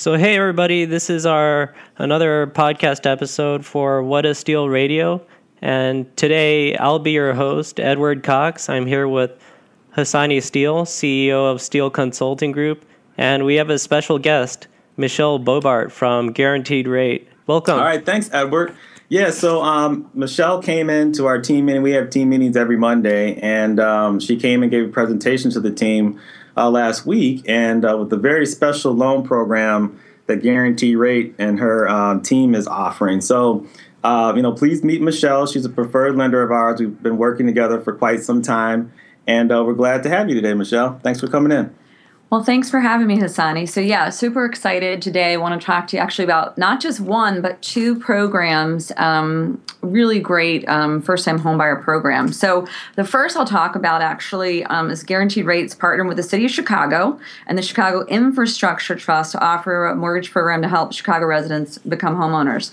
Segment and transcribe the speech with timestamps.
[0.00, 5.20] So hey everybody, this is our another podcast episode for What is Steele Radio,
[5.60, 8.70] and today I'll be your host, Edward Cox.
[8.70, 9.32] I'm here with
[9.94, 12.86] Hasani Steele, CEO of Steele Consulting Group,
[13.18, 17.28] and we have a special guest, Michelle Bobart from Guaranteed Rate.
[17.46, 17.74] Welcome.
[17.74, 18.74] All right, thanks, Edward.
[19.10, 21.82] Yeah, so um, Michelle came into our team meeting.
[21.82, 25.60] We have team meetings every Monday, and um, she came and gave a presentation to
[25.60, 26.18] the team
[26.60, 31.58] uh, last week, and uh, with a very special loan program that Guaranteed Rate and
[31.58, 33.20] her um, team is offering.
[33.22, 33.66] So,
[34.04, 35.46] uh, you know, please meet Michelle.
[35.46, 36.80] She's a preferred lender of ours.
[36.80, 38.92] We've been working together for quite some time,
[39.26, 41.00] and uh, we're glad to have you today, Michelle.
[41.02, 41.74] Thanks for coming in.
[42.30, 43.68] Well, thanks for having me, Hasani.
[43.68, 45.32] So, yeah, super excited today.
[45.32, 49.60] I want to talk to you actually about not just one, but two programs, um,
[49.82, 52.32] really great um, first time homebuyer program.
[52.32, 56.44] So, the first I'll talk about actually um, is Guaranteed Rates partnered with the City
[56.44, 61.26] of Chicago and the Chicago Infrastructure Trust to offer a mortgage program to help Chicago
[61.26, 62.70] residents become homeowners.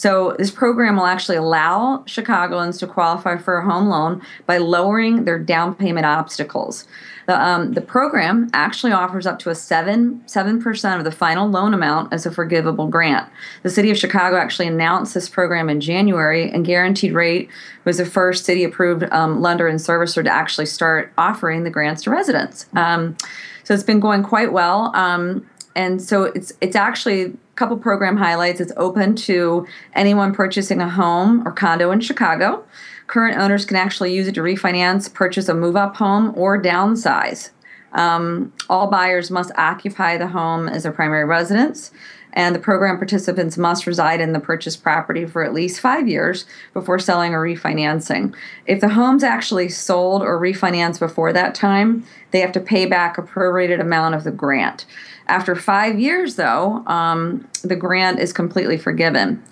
[0.00, 5.26] So, this program will actually allow Chicagoans to qualify for a home loan by lowering
[5.26, 6.86] their down payment obstacles.
[7.26, 11.74] The, um, the program actually offers up to a 7 7% of the final loan
[11.74, 13.28] amount as a forgivable grant.
[13.62, 17.50] The city of Chicago actually announced this program in January, and Guaranteed Rate
[17.84, 22.04] was the first city approved um, lender and servicer to actually start offering the grants
[22.04, 22.64] to residents.
[22.72, 23.18] Um,
[23.64, 24.96] so it's been going quite well.
[24.96, 25.46] Um,
[25.80, 28.60] and so it's it's actually a couple program highlights.
[28.60, 32.62] It's open to anyone purchasing a home or condo in Chicago.
[33.06, 37.50] Current owners can actually use it to refinance, purchase a move up home, or downsize.
[37.92, 41.90] Um, all buyers must occupy the home as their primary residence,
[42.32, 46.46] and the program participants must reside in the purchased property for at least five years
[46.72, 48.34] before selling or refinancing.
[48.66, 53.18] If the home's actually sold or refinanced before that time, they have to pay back
[53.18, 54.86] a prorated amount of the grant.
[55.26, 59.42] After five years, though, um, the grant is completely forgiven.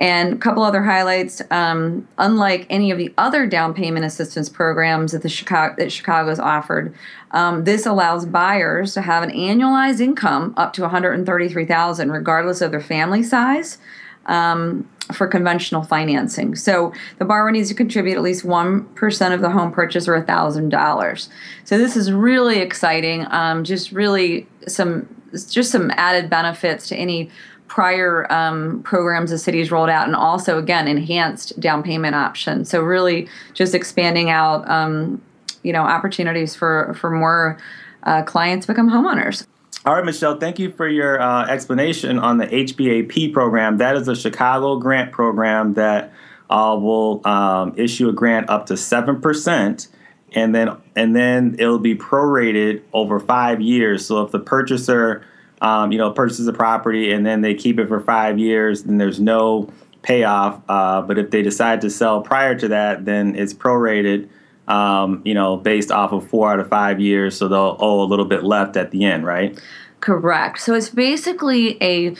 [0.00, 1.42] And a couple other highlights.
[1.50, 6.40] Um, unlike any of the other down payment assistance programs that the Chicago that Chicago's
[6.40, 6.94] offered,
[7.32, 12.80] um, this allows buyers to have an annualized income up to 133,000, regardless of their
[12.80, 13.78] family size.
[14.26, 16.54] Um, for conventional financing.
[16.54, 21.28] So the borrower needs to contribute at least 1% of the home purchase or $1,000.
[21.64, 23.26] So this is really exciting.
[23.30, 25.08] Um, just really some
[25.48, 27.30] just some added benefits to any
[27.70, 32.82] prior um, programs the city's rolled out and also again enhanced down payment options so
[32.82, 35.22] really just expanding out um,
[35.62, 37.56] you know opportunities for for more
[38.02, 39.46] uh, clients become homeowners
[39.86, 43.78] all right, Michelle, thank you for your uh, explanation on the HBAP program.
[43.78, 46.12] That is a Chicago grant program that
[46.50, 49.88] uh, will um, issue a grant up to 7%.
[50.32, 54.04] And then, and then it'll be prorated over five years.
[54.04, 55.24] So if the purchaser
[55.60, 58.98] um, you know, purchases a property and then they keep it for five years, then
[58.98, 59.70] there's no
[60.02, 60.62] payoff.
[60.68, 64.28] Uh, but if they decide to sell prior to that, then it's prorated,
[64.68, 67.36] um, you know, based off of four out of five years.
[67.36, 69.60] So they'll owe a little bit left at the end, right?
[70.00, 70.60] Correct.
[70.60, 72.14] So it's basically a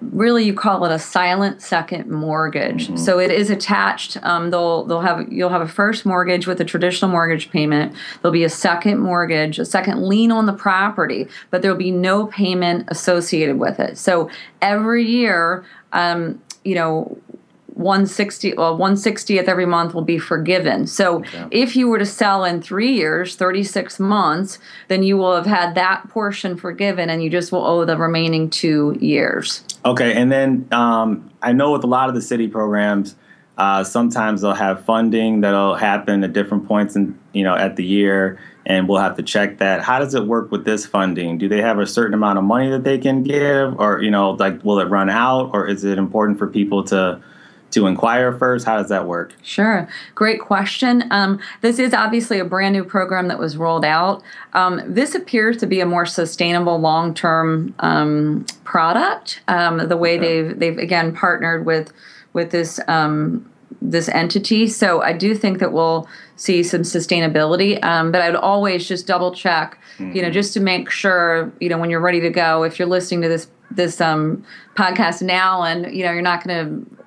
[0.00, 2.86] really you call it a silent second mortgage.
[2.86, 2.96] Mm-hmm.
[2.96, 4.16] So it is attached.
[4.22, 7.94] Um, they'll they'll have you'll have a first mortgage with a traditional mortgage payment.
[8.20, 12.26] There'll be a second mortgage, a second lien on the property, but there'll be no
[12.26, 13.98] payment associated with it.
[13.98, 17.18] So every year, um, you know,
[17.82, 20.86] 160 well 160th every month will be forgiven.
[20.86, 21.46] So okay.
[21.50, 25.74] if you were to sell in three years 36 months then you will have had
[25.74, 29.64] that portion forgiven and you just will owe the remaining two years.
[29.84, 33.16] Okay and then um, i know with a lot of the city programs
[33.58, 37.84] uh, sometimes they'll have funding that'll happen at different points in you know at the
[37.84, 39.82] year and we'll have to check that.
[39.82, 41.38] How does it work with this funding?
[41.38, 44.32] Do they have a certain amount of money that they can give or you know
[44.32, 47.20] like will it run out or is it important for people to
[47.72, 48.64] to inquire first?
[48.64, 49.34] How does that work?
[49.42, 49.88] Sure.
[50.14, 51.04] Great question.
[51.10, 54.22] Um, this is obviously a brand new program that was rolled out.
[54.54, 59.42] Um, this appears to be a more sustainable long term um, product.
[59.48, 60.42] Um, the way okay.
[60.42, 61.92] they've, they've again partnered with,
[62.32, 63.48] with this um,
[63.80, 64.68] this entity.
[64.68, 66.06] So I do think that we'll
[66.36, 67.82] see some sustainability.
[67.82, 70.14] Um, but I would always just double check, mm-hmm.
[70.14, 70.34] you know, mm-hmm.
[70.34, 73.28] just to make sure, you know, when you're ready to go, if you're listening to
[73.28, 74.44] this this um,
[74.76, 77.01] podcast now and you know you're not going to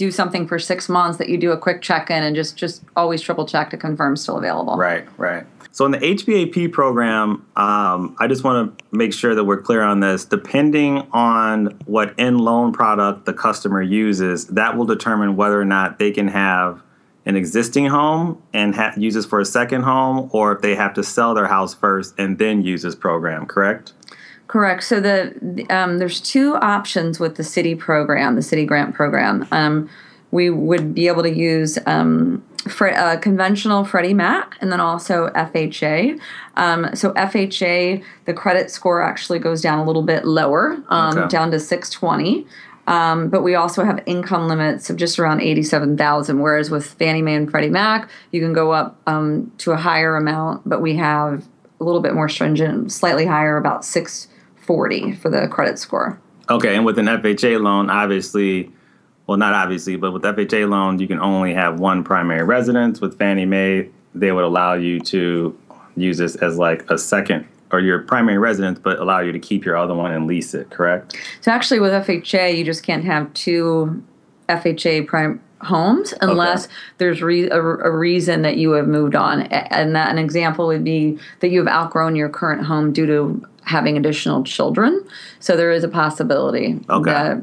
[0.00, 3.20] do something for six months that you do a quick check-in and just just always
[3.20, 4.78] triple check to confirm still available.
[4.78, 5.44] Right right.
[5.72, 9.82] So in the hbap program um, i just want to make sure that we're clear
[9.82, 10.24] on this.
[10.24, 15.98] Depending on what end loan product the customer uses that will determine whether or not
[15.98, 16.82] they can have
[17.26, 20.94] an existing home and ha- use this for a second home or if they have
[20.94, 23.92] to sell their house first and then use this program correct
[24.50, 24.82] Correct.
[24.82, 29.46] So the, um, there's two options with the city program, the city grant program.
[29.52, 29.88] Um,
[30.32, 32.42] we would be able to use um,
[32.80, 36.18] uh, conventional Freddie Mac and then also FHA.
[36.56, 41.28] Um, so FHA, the credit score actually goes down a little bit lower, um, Okay.
[41.28, 42.44] down to 620.
[42.88, 46.40] Um, but we also have income limits of just around 87,000.
[46.40, 50.16] Whereas with Fannie Mae and Freddie Mac, you can go up um, to a higher
[50.16, 51.46] amount, but we have
[51.80, 53.84] a little bit more stringent, slightly higher, about
[54.70, 56.20] 640 for the credit score.
[56.48, 58.70] Okay, and with an FHA loan, obviously,
[59.26, 63.00] well, not obviously, but with FHA loan, you can only have one primary residence.
[63.00, 65.56] With Fannie Mae, they would allow you to
[65.96, 69.64] use this as like a second or your primary residence, but allow you to keep
[69.64, 70.70] your other one and lease it.
[70.70, 71.16] Correct?
[71.40, 74.02] So actually, with FHA, you just can't have two
[74.48, 76.68] FHA prime homes unless
[76.98, 79.42] there's re- a, a reason that you have moved on.
[79.42, 83.46] And that an example would be that you have outgrown your current home due to
[83.64, 85.04] having additional children.
[85.38, 87.10] So there is a possibility Okay.
[87.10, 87.42] that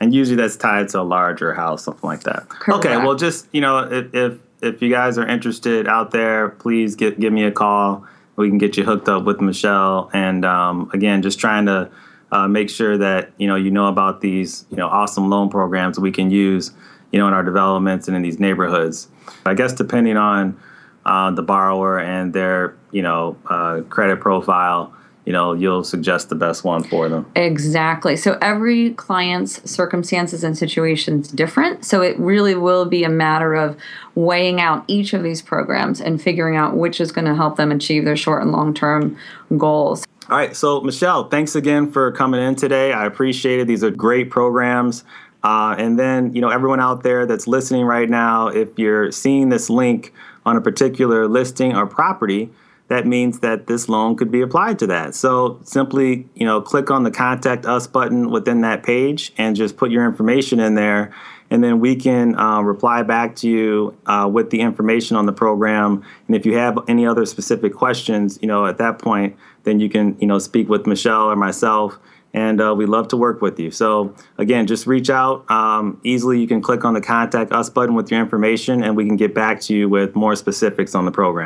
[0.00, 2.46] And usually that's tied to a larger house, something like that.
[2.68, 6.96] Okay, well, just you know, if if if you guys are interested out there, please
[6.96, 8.04] get give me a call.
[8.36, 10.10] We can get you hooked up with Michelle.
[10.12, 11.90] And um, again, just trying to
[12.32, 15.98] uh, make sure that you know you know about these you know awesome loan programs
[15.98, 16.72] we can use
[17.12, 19.08] you know in our developments and in these neighborhoods.
[19.44, 20.58] I guess depending on
[21.04, 24.92] uh, the borrower and their you know uh, credit profile,
[25.24, 27.30] you know you'll suggest the best one for them.
[27.34, 28.16] Exactly.
[28.16, 31.84] So every client's circumstances and situations different.
[31.84, 33.76] So it really will be a matter of
[34.14, 37.70] weighing out each of these programs and figuring out which is going to help them
[37.70, 39.16] achieve their short and long term
[39.56, 40.04] goals.
[40.28, 42.92] All right, so Michelle, thanks again for coming in today.
[42.92, 43.68] I appreciate it.
[43.68, 45.04] These are great programs.
[45.42, 49.48] Uh, and then, you know, everyone out there that's listening right now, if you're seeing
[49.48, 50.12] this link
[50.44, 52.50] on a particular listing or property,
[52.88, 55.14] that means that this loan could be applied to that.
[55.14, 59.76] So simply, you know, click on the contact us button within that page and just
[59.76, 61.12] put your information in there.
[61.50, 65.32] And then we can uh, reply back to you uh, with the information on the
[65.32, 66.04] program.
[66.26, 69.88] And if you have any other specific questions, you know, at that point, then you
[69.88, 71.98] can, you know, speak with Michelle or myself.
[72.36, 73.70] And uh, we love to work with you.
[73.70, 76.38] So again, just reach out um, easily.
[76.38, 79.34] You can click on the contact us button with your information, and we can get
[79.34, 81.44] back to you with more specifics on the program.